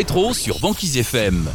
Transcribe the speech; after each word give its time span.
Rétro 0.00 0.32
sur 0.32 0.58
Banquise 0.60 0.96
FM. 0.96 1.46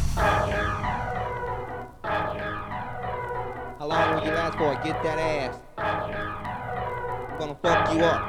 How 3.80 3.88
long 3.88 4.14
will 4.14 4.24
you 4.24 4.30
last 4.30 4.56
for? 4.56 4.72
Get 4.84 5.02
that 5.02 5.18
ass? 5.18 5.56
I'm 5.76 7.38
gonna 7.40 7.56
fuck 7.60 7.92
you 7.92 8.04
up. 8.04 8.20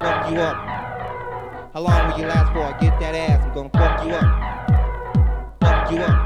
Fuck 0.00 0.30
you 0.30 0.40
up. 0.40 0.56
How 1.74 1.80
long 1.82 2.10
will 2.10 2.18
you 2.20 2.26
last 2.26 2.50
for? 2.54 2.72
Get 2.80 2.98
that 2.98 3.14
ass? 3.14 3.44
I'm 3.44 3.52
gonna 3.52 3.68
fuck 3.68 4.02
you 4.02 4.14
up. 4.14 4.24
Fuck 5.60 5.92
you 5.92 5.98
up. 5.98 6.16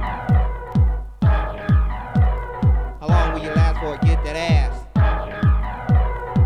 How 3.00 3.08
long 3.08 3.32
will 3.32 3.42
you 3.42 3.50
last 3.50 3.80
for? 3.80 3.96
Get 4.06 4.22
that 4.22 4.36
ass? 4.36 4.76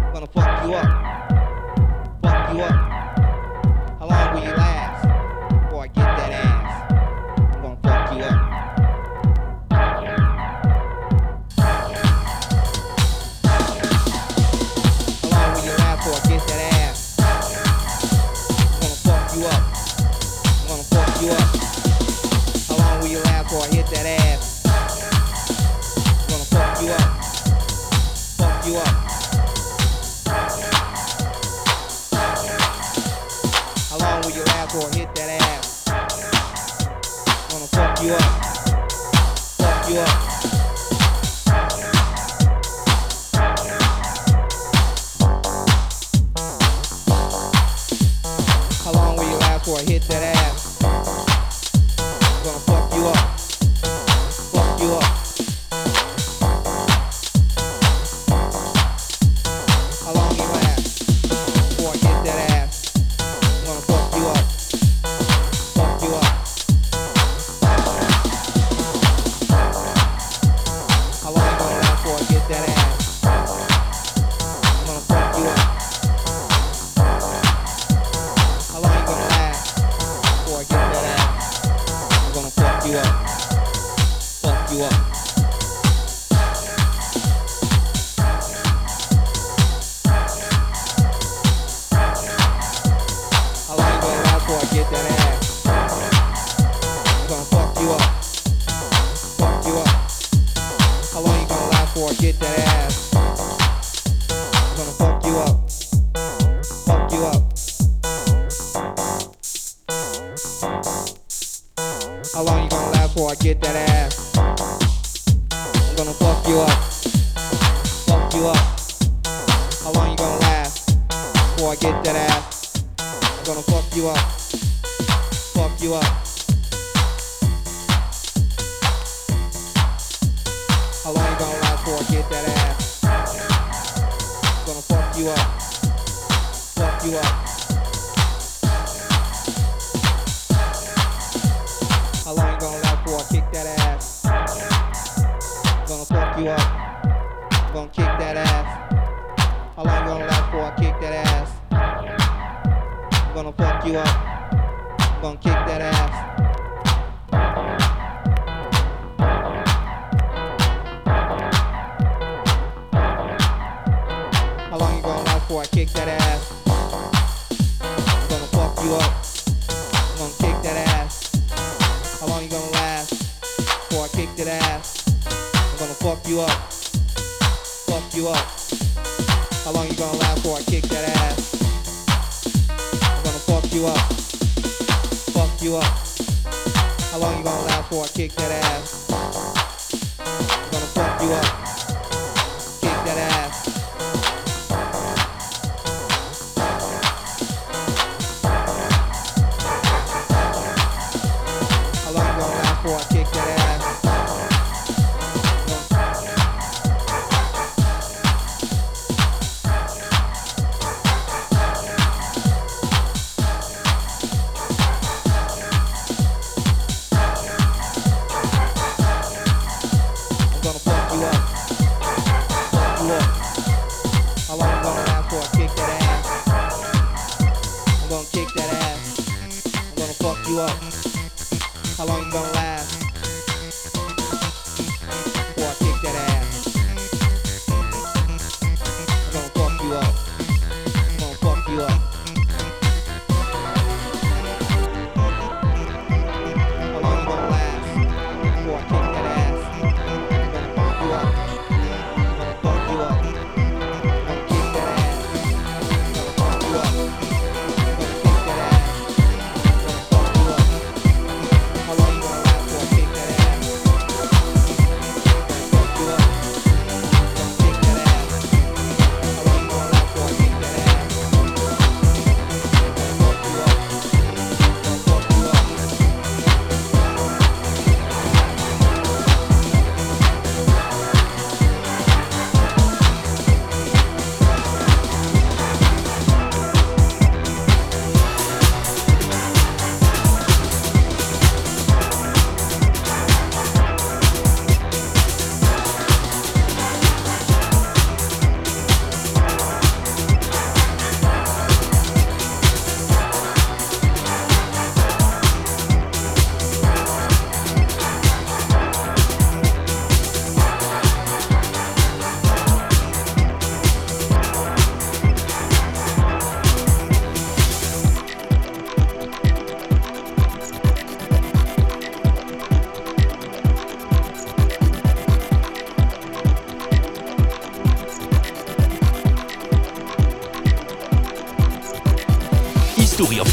I'm 0.09 0.13
gonna 0.15 0.27
fuck 0.29 0.65
you 0.65 0.73
up. 0.73 0.89
Fuck 2.23 2.55
you 2.55 2.63
up. 2.63 2.94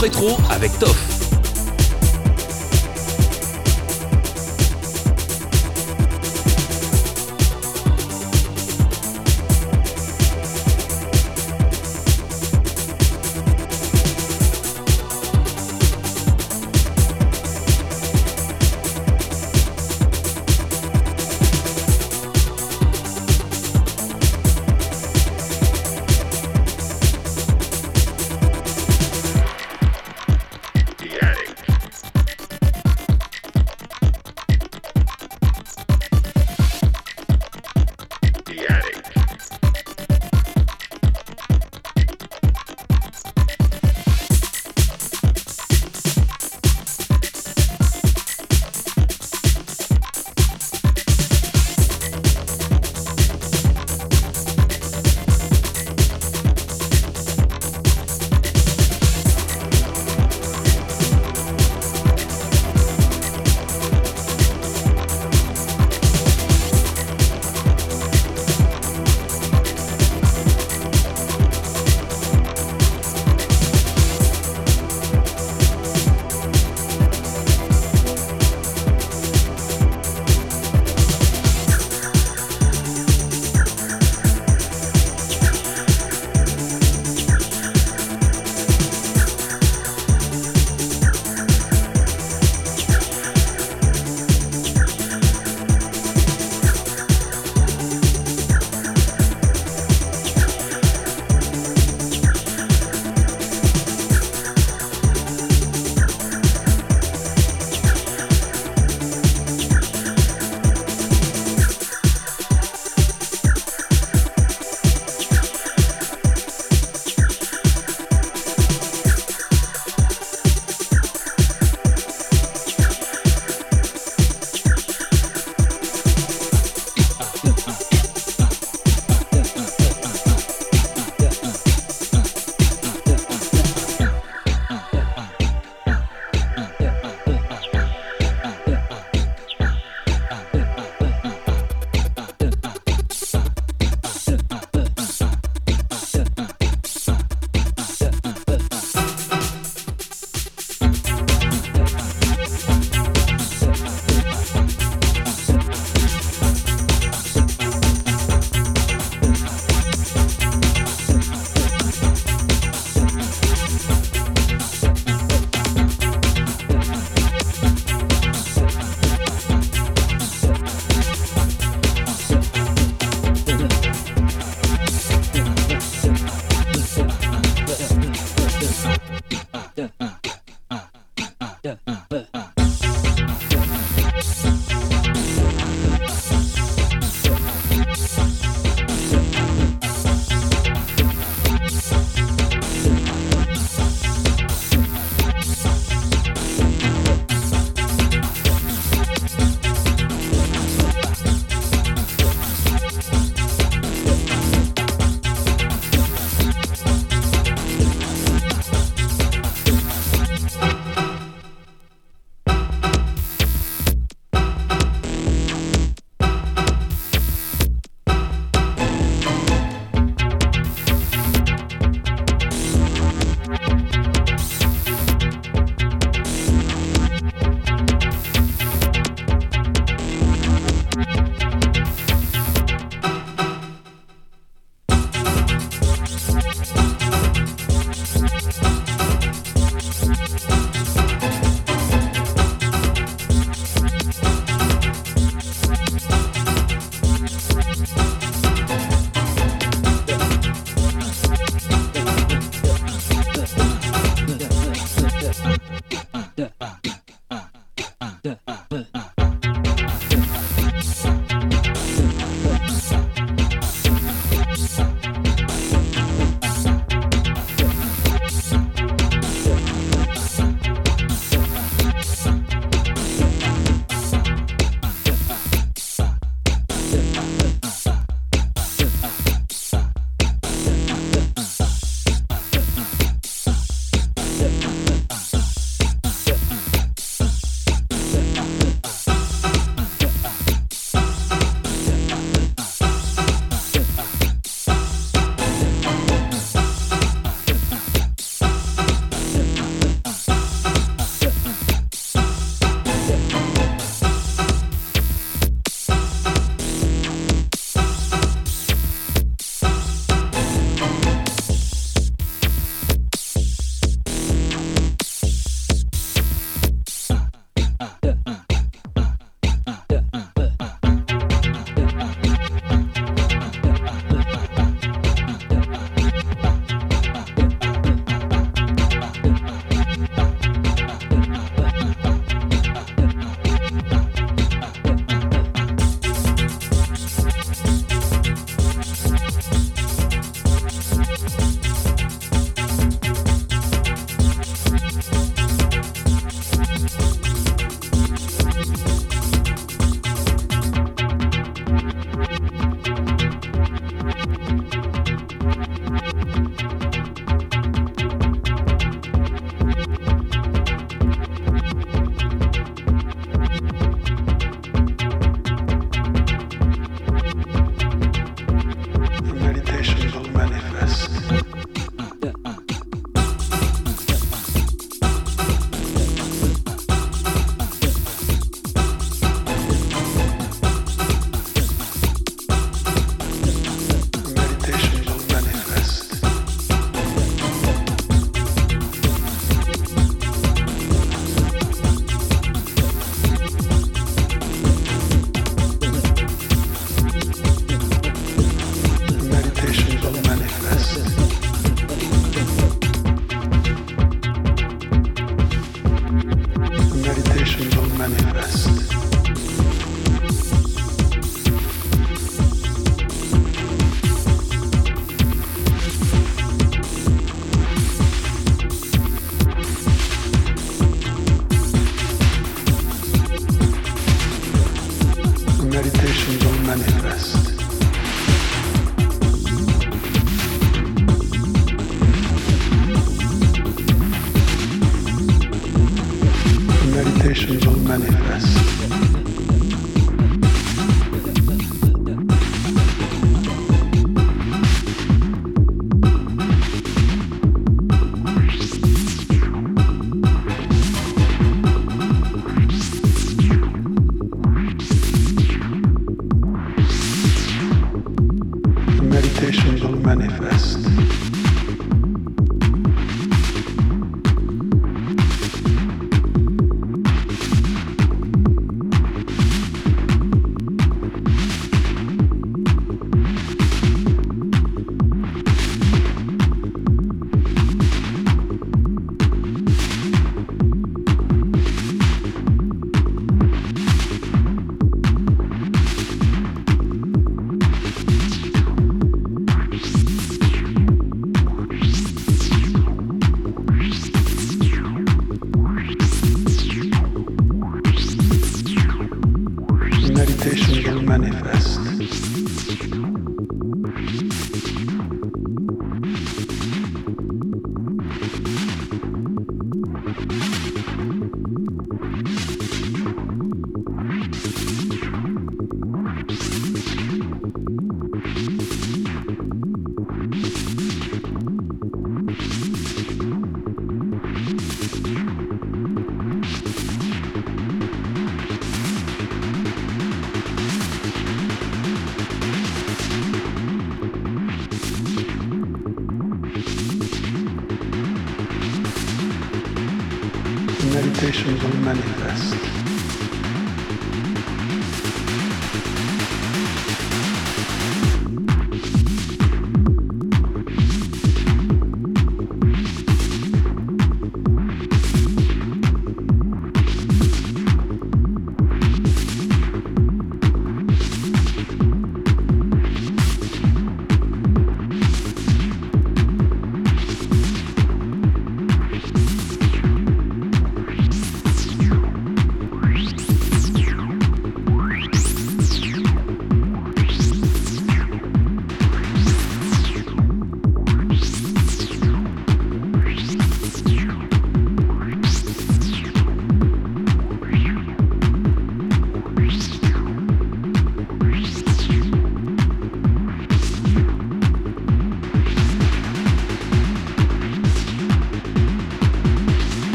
Rétro 0.00 0.38
avec 0.48 0.78
Toff. 0.78 1.19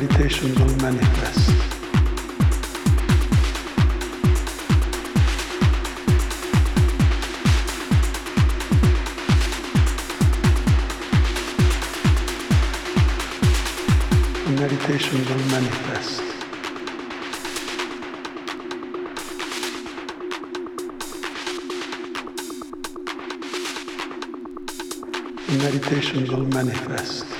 meditations 0.00 0.56
will 0.60 0.76
manifest. 0.76 1.48
Meditations 14.48 15.28
will 15.28 15.44
manifest. 15.50 16.22
The 25.48 25.58
will 26.30 26.46
manifest. 26.46 27.37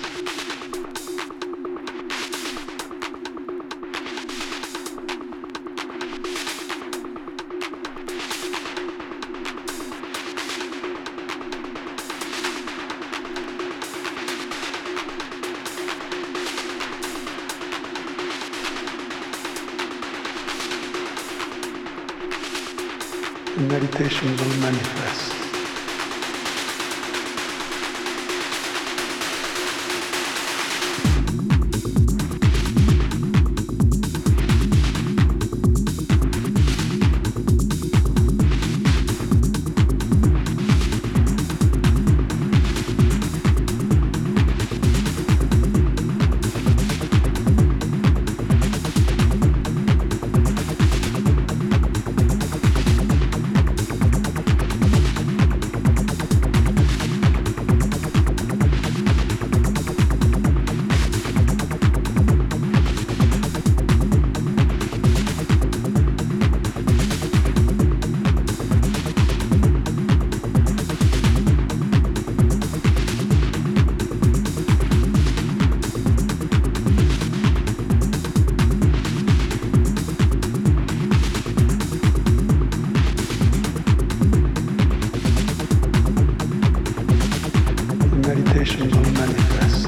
meditations 88.39 88.93
on 88.97 89.15
manifest. 89.15 89.88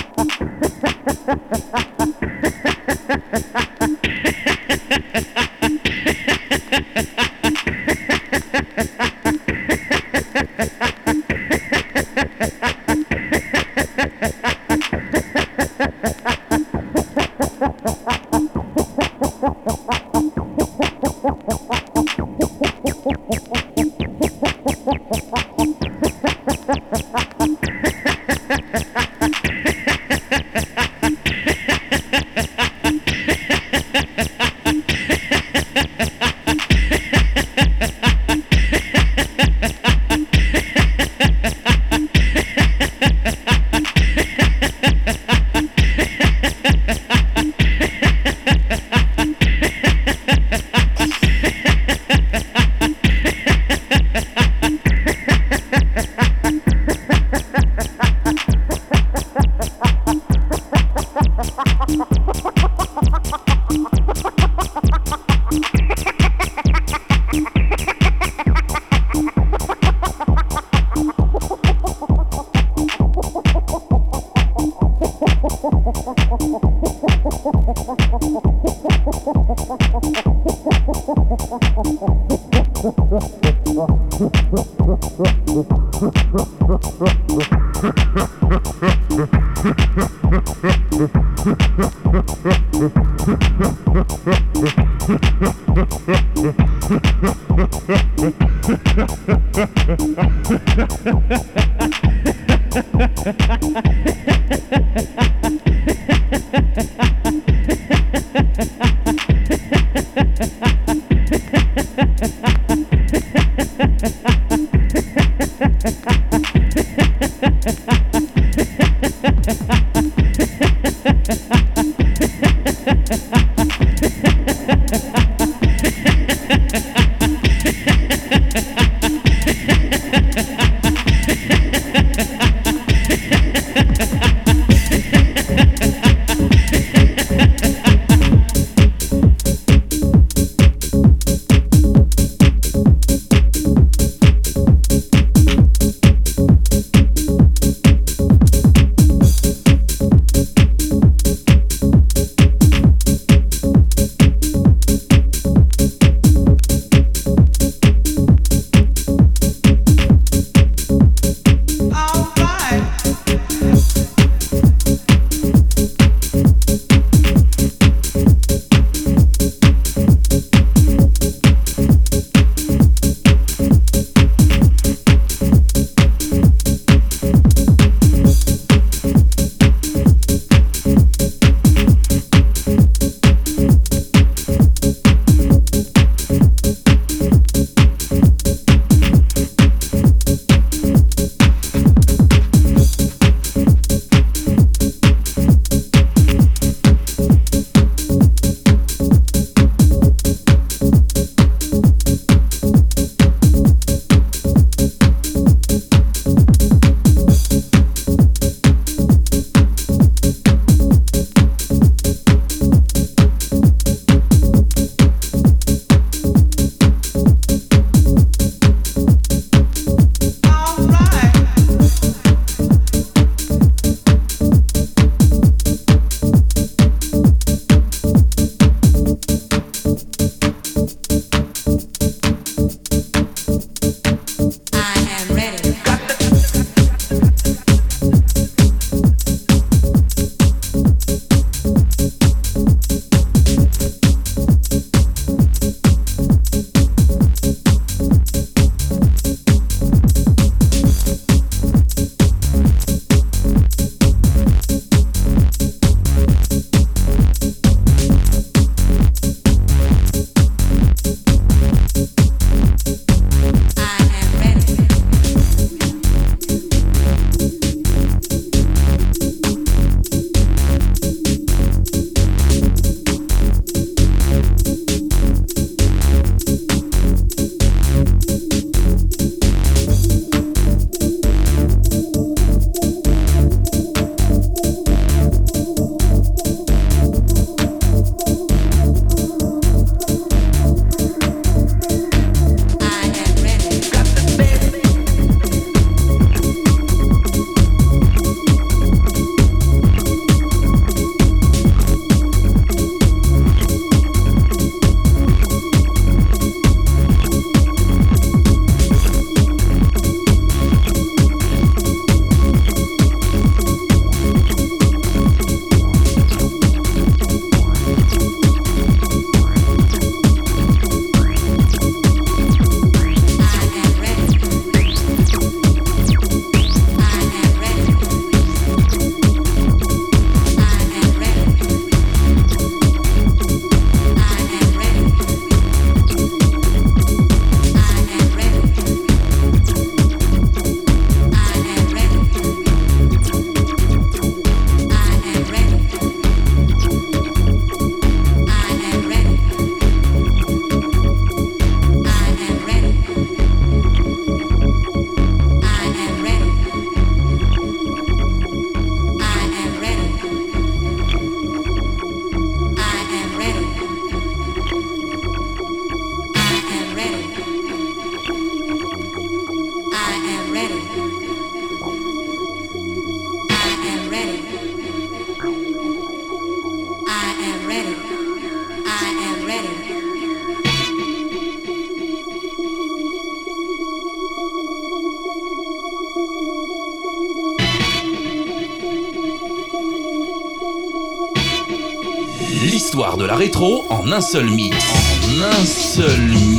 un 394.13 394.21
seul 394.21 394.49
mix. 394.49 394.75
En 395.23 395.41
un 395.41 395.65
seul 395.65 396.21
mix. 396.27 396.50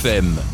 FM. 0.00 0.49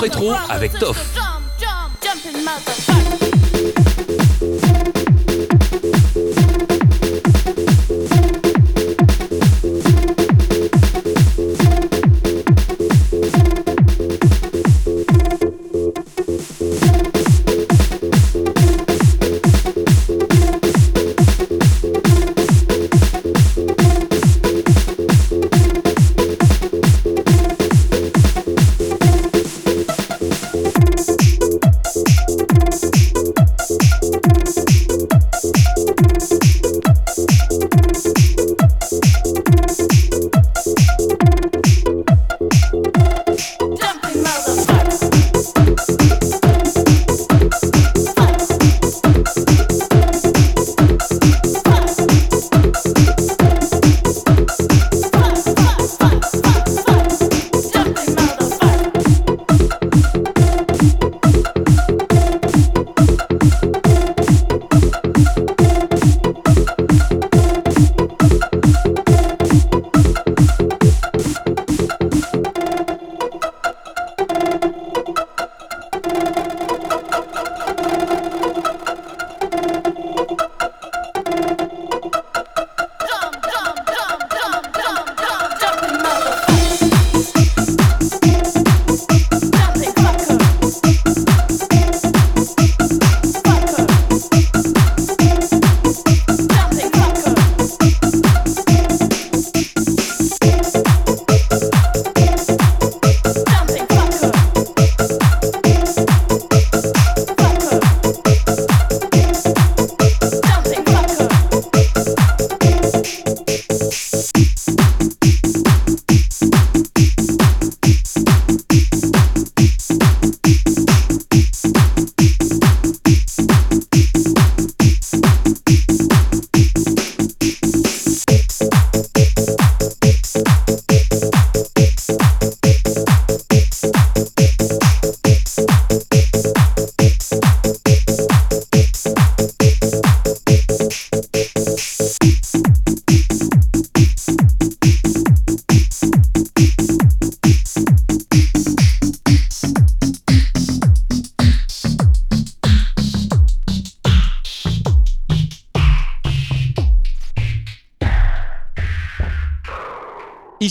Retro 0.00 0.32
avec 0.48 0.78
Toff. 0.78 0.96